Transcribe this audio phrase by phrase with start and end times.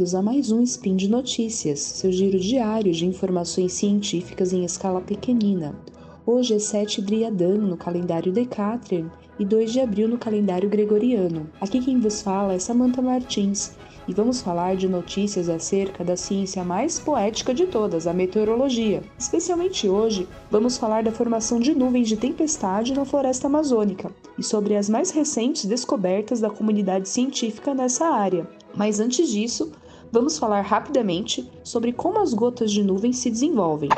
[0.00, 5.02] bem-vindos a mais um Spin de Notícias, seu giro diário de informações científicas em escala
[5.02, 5.78] pequenina.
[6.24, 11.50] Hoje é 7 Driadan no calendário Decatrian e 2 de abril no calendário Gregoriano.
[11.60, 13.72] Aqui quem vos fala é Samantha Martins
[14.08, 19.02] e vamos falar de notícias acerca da ciência mais poética de todas, a meteorologia.
[19.18, 24.76] Especialmente hoje, vamos falar da formação de nuvens de tempestade na floresta amazônica e sobre
[24.76, 28.48] as mais recentes descobertas da comunidade científica nessa área.
[28.74, 29.72] Mas antes disso,
[30.10, 33.90] vamos falar rapidamente sobre como as gotas de nuvem se desenvolvem.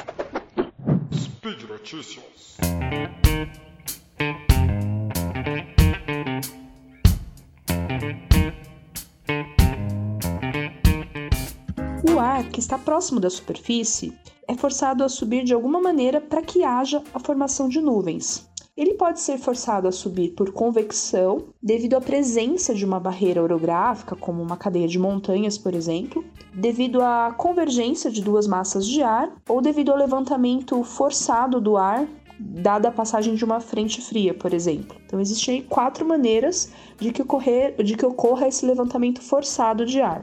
[1.13, 2.57] Speed Notícias.
[12.15, 14.13] O ar que está próximo da superfície
[14.47, 18.52] é forçado a subir de alguma maneira para que haja a formação de nuvens.
[18.75, 24.17] Ele pode ser forçado a subir por convecção, devido à presença de uma barreira orográfica,
[24.17, 29.31] como uma cadeia de montanhas, por exemplo, devido à convergência de duas massas de ar
[29.47, 32.09] ou devido ao levantamento forçado do ar
[32.41, 34.97] dada a passagem de uma frente fria, por exemplo.
[35.05, 40.23] Então existem quatro maneiras de que, ocorrer, de que ocorra esse levantamento forçado de ar.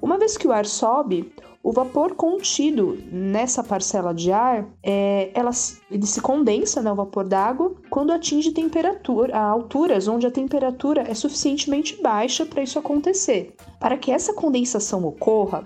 [0.00, 1.32] Uma vez que o ar sobe,
[1.64, 5.50] o vapor contido nessa parcela de ar, é, ela,
[5.90, 11.14] ele se condensa, né, o vapor d'água, quando atinge temperatura, alturas onde a temperatura é
[11.14, 13.54] suficientemente baixa para isso acontecer.
[13.80, 15.64] Para que essa condensação ocorra,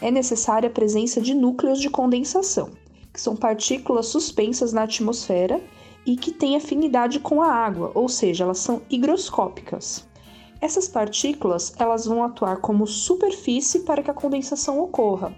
[0.00, 2.70] é necessária a presença de núcleos de condensação,
[3.12, 5.60] que são partículas suspensas na atmosfera
[6.06, 10.08] e que têm afinidade com a água, ou seja, elas são higroscópicas.
[10.60, 15.34] Essas partículas elas vão atuar como superfície para que a condensação ocorra,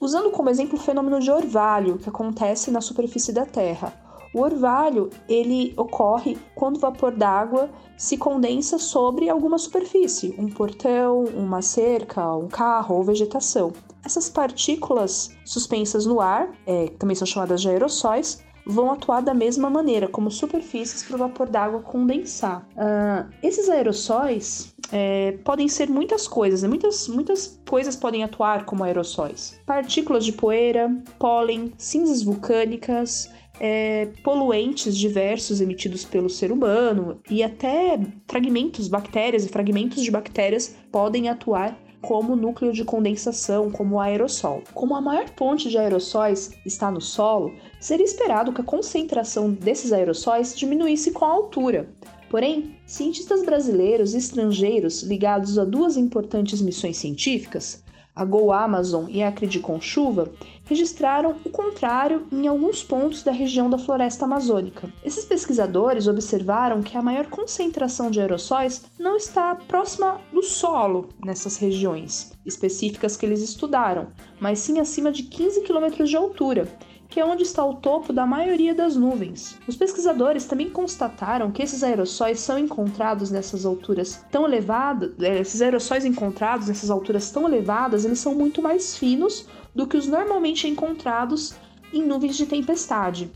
[0.00, 3.92] usando como exemplo o fenômeno de orvalho que acontece na superfície da Terra.
[4.32, 11.24] O orvalho ele ocorre quando o vapor d'água se condensa sobre alguma superfície, um portão,
[11.24, 13.72] uma cerca, um carro ou vegetação.
[14.04, 19.70] Essas partículas suspensas no ar, é, também são chamadas de aerossóis, vão atuar da mesma
[19.70, 22.66] maneira, como superfícies para o vapor d'água condensar.
[22.72, 26.68] Uh, esses aerossóis é, podem ser muitas coisas, né?
[26.68, 33.30] muitas, muitas coisas podem atuar como aerossóis: partículas de poeira, pólen, cinzas vulcânicas.
[33.58, 37.98] É, poluentes diversos emitidos pelo ser humano e até
[38.28, 44.62] fragmentos, bactérias e fragmentos de bactérias podem atuar como núcleo de condensação, como aerossol.
[44.74, 49.92] Como a maior fonte de aerossóis está no solo, seria esperado que a concentração desses
[49.92, 51.88] aerossóis diminuísse com a altura.
[52.28, 57.82] Porém, cientistas brasileiros e estrangeiros ligados a duas importantes missões científicas,
[58.16, 60.32] a Go Amazon e a Acredite com Chuva,
[60.64, 64.90] registraram o contrário em alguns pontos da região da floresta amazônica.
[65.04, 71.58] Esses pesquisadores observaram que a maior concentração de aerossóis não está próxima do solo nessas
[71.58, 74.06] regiões específicas que eles estudaram,
[74.40, 76.66] mas sim acima de 15 km de altura,
[77.08, 79.58] que é onde está o topo da maioria das nuvens.
[79.66, 85.62] Os pesquisadores também constataram que esses aerossóis são encontrados nessas alturas tão elevadas, eh, esses
[85.62, 90.66] aerossóis encontrados nessas alturas tão elevadas, eles são muito mais finos do que os normalmente
[90.66, 91.54] encontrados
[91.92, 93.30] em nuvens de tempestade.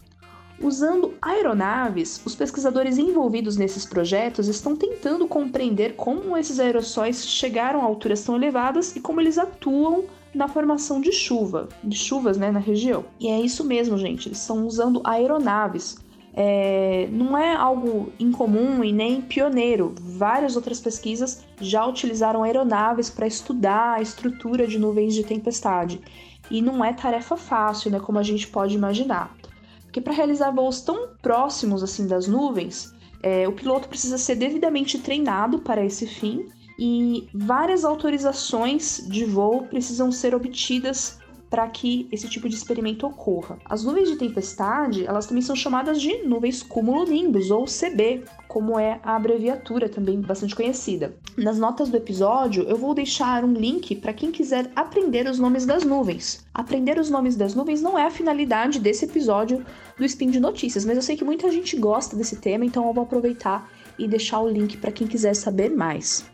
[0.62, 7.84] Usando aeronaves, os pesquisadores envolvidos nesses projetos estão tentando compreender como esses aerossóis chegaram a
[7.84, 10.04] alturas tão elevadas e como eles atuam
[10.34, 13.04] na formação de chuva, de chuvas né, na região.
[13.18, 15.98] E é isso mesmo, gente, eles estão usando aeronaves.
[16.32, 19.94] É, não é algo incomum e nem pioneiro.
[20.00, 26.00] Várias outras pesquisas já utilizaram aeronaves para estudar a estrutura de nuvens de tempestade.
[26.50, 29.36] E não é tarefa fácil, né, como a gente pode imaginar.
[29.82, 34.98] Porque para realizar voos tão próximos assim das nuvens, é, o piloto precisa ser devidamente
[34.98, 36.46] treinado para esse fim
[36.82, 41.18] e várias autorizações de voo precisam ser obtidas
[41.50, 43.58] para que esse tipo de experimento ocorra.
[43.66, 48.98] As nuvens de tempestade, elas também são chamadas de nuvens cumulonimbus ou CB, como é
[49.02, 51.14] a abreviatura também bastante conhecida.
[51.36, 55.66] Nas notas do episódio, eu vou deixar um link para quem quiser aprender os nomes
[55.66, 56.46] das nuvens.
[56.54, 59.66] Aprender os nomes das nuvens não é a finalidade desse episódio
[59.98, 62.94] do Spin de Notícias, mas eu sei que muita gente gosta desse tema, então eu
[62.94, 63.68] vou aproveitar
[63.98, 66.24] e deixar o link para quem quiser saber mais.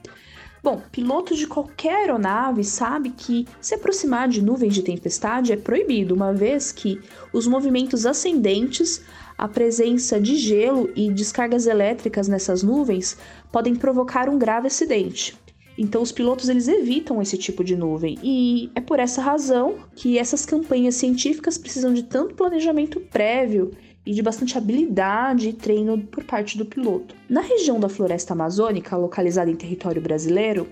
[0.66, 6.12] Bom, piloto de qualquer aeronave sabe que se aproximar de nuvens de tempestade é proibido,
[6.12, 7.00] uma vez que
[7.32, 9.00] os movimentos ascendentes,
[9.38, 13.16] a presença de gelo e descargas elétricas nessas nuvens
[13.52, 15.36] podem provocar um grave acidente.
[15.78, 20.18] Então os pilotos eles evitam esse tipo de nuvem e é por essa razão que
[20.18, 23.70] essas campanhas científicas precisam de tanto planejamento prévio
[24.06, 27.14] e de bastante habilidade e treino por parte do piloto.
[27.28, 30.68] Na região da floresta amazônica, localizada em território brasileiro,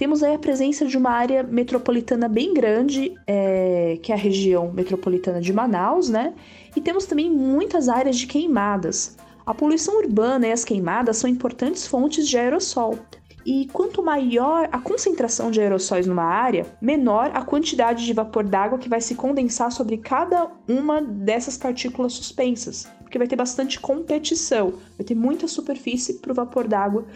[0.00, 4.72] Temos aí a presença de uma área metropolitana bem grande, é, que é a região
[4.72, 6.32] metropolitana de Manaus, né?
[6.74, 9.14] E temos também muitas áreas de queimadas.
[9.44, 12.98] A poluição urbana e as queimadas são importantes fontes de aerossol.
[13.44, 18.78] E quanto maior a concentração de aerossóis numa área, menor a quantidade de vapor d'água
[18.78, 24.74] que vai se condensar sobre cada uma dessas partículas suspensas, porque vai ter bastante competição,
[24.96, 27.06] vai ter muita superfície para o vapor d'água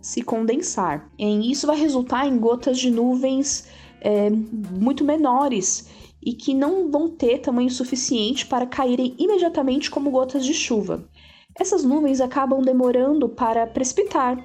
[0.00, 1.10] se condensar.
[1.18, 3.66] E isso vai resultar em gotas de nuvens
[4.00, 5.88] é, muito menores
[6.22, 11.08] e que não vão ter tamanho suficiente para caírem imediatamente como gotas de chuva.
[11.58, 14.36] Essas nuvens acabam demorando para precipitar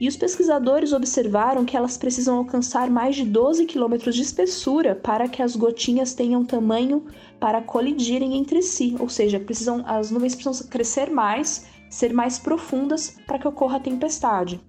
[0.00, 5.28] e os pesquisadores observaram que elas precisam alcançar mais de 12 quilômetros de espessura para
[5.28, 7.06] que as gotinhas tenham tamanho
[7.40, 13.16] para colidirem entre si, ou seja, precisam, as nuvens precisam crescer mais, ser mais profundas
[13.26, 14.60] para que ocorra a tempestade.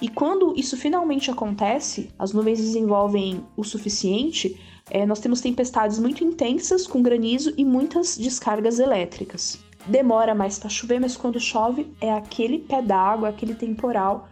[0.00, 4.56] E quando isso finalmente acontece, as nuvens desenvolvem o suficiente,
[4.88, 9.58] é, nós temos tempestades muito intensas com granizo e muitas descargas elétricas.
[9.86, 14.28] Demora mais para chover, mas quando chove é aquele pé d'água, aquele temporal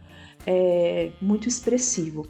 [0.47, 2.27] é, muito expressivo.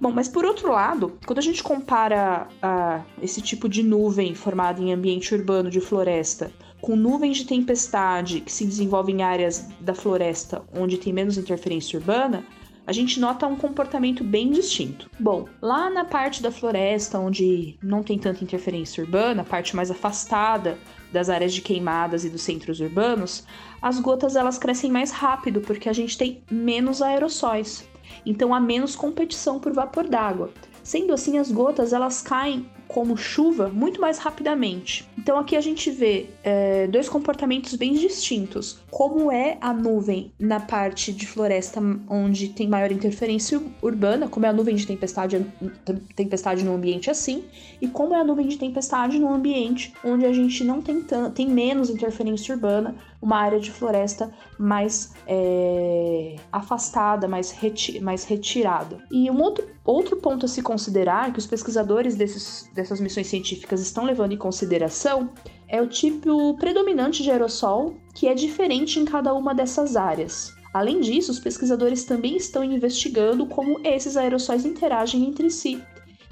[0.00, 4.82] Bom, mas por outro lado, quando a gente compara uh, esse tipo de nuvem formada
[4.82, 9.94] em ambiente urbano de floresta com nuvens de tempestade que se desenvolvem em áreas da
[9.94, 12.44] floresta onde tem menos interferência urbana,
[12.86, 15.10] a gente nota um comportamento bem distinto.
[15.18, 20.78] Bom, lá na parte da floresta onde não tem tanta interferência urbana, parte mais afastada
[21.12, 23.46] das áreas de queimadas e dos centros urbanos,
[23.80, 27.88] as gotas elas crescem mais rápido porque a gente tem menos aerossóis.
[28.26, 30.50] Então há menos competição por vapor d'água.
[30.82, 35.08] Sendo assim, as gotas elas caem como chuva muito mais rapidamente.
[35.18, 38.78] Então aqui a gente vê é, dois comportamentos bem distintos.
[38.90, 44.50] Como é a nuvem na parte de floresta onde tem maior interferência urbana, como é
[44.50, 45.44] a nuvem de tempestade,
[46.14, 47.44] tempestade no ambiente assim,
[47.80, 51.02] e como é a nuvem de tempestade no ambiente onde a gente não tem,
[51.34, 58.98] tem menos interferência urbana, uma área de floresta mais é, afastada, mais, reti mais retirada.
[59.12, 63.80] E um outro, outro ponto a se considerar que os pesquisadores desses, dessas missões científicas
[63.80, 65.30] estão levando em consideração
[65.68, 70.52] é o tipo predominante de aerossol, que é diferente em cada uma dessas áreas.
[70.74, 75.82] Além disso, os pesquisadores também estão investigando como esses aerossóis interagem entre si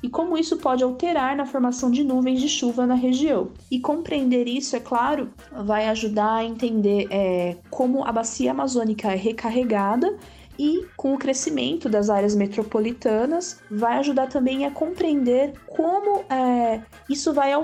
[0.02, 3.50] e como isso pode alterar na formação de nuvens de chuva na região.
[3.70, 5.30] E compreender isso, é claro,
[5.64, 10.16] vai ajudar a entender é, como a bacia amazônica é recarregada
[10.60, 17.32] e com o crescimento das áreas metropolitanas vai ajudar também a compreender como é, isso
[17.32, 17.54] vai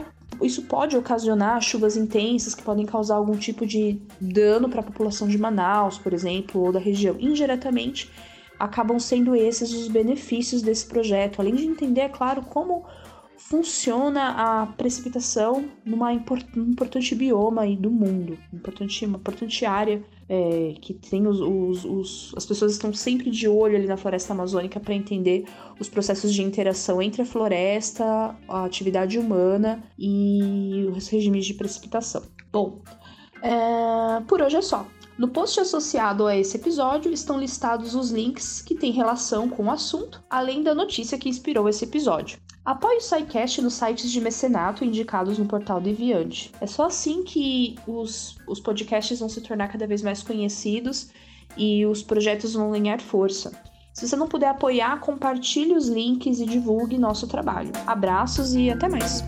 [0.40, 5.28] isso pode ocasionar chuvas intensas que podem causar algum tipo de dano para a população
[5.28, 7.16] de Manaus, por exemplo, ou da região.
[7.18, 8.10] Indiretamente,
[8.58, 12.84] acabam sendo esses os benefícios desse projeto, além de entender, é claro, como
[13.38, 20.74] funciona a precipitação numa import, importante bioma aí do mundo, importante, uma importante área é,
[20.80, 24.80] que tem os, os, os, as pessoas estão sempre de olho ali na floresta amazônica
[24.80, 25.44] para entender
[25.78, 32.22] os processos de interação entre a floresta, a atividade humana e os regimes de precipitação.
[32.52, 32.82] Bom,
[33.42, 34.86] é, por hoje é só.
[35.18, 39.70] No post associado a esse episódio estão listados os links que têm relação com o
[39.70, 42.38] assunto, além da notícia que inspirou esse episódio.
[42.66, 46.52] Apoie o SciCast nos sites de mecenato indicados no portal Deviante.
[46.60, 51.10] É só assim que os, os podcasts vão se tornar cada vez mais conhecidos
[51.56, 53.52] e os projetos vão ganhar força.
[53.94, 57.70] Se você não puder apoiar, compartilhe os links e divulgue nosso trabalho.
[57.86, 59.24] Abraços e até mais!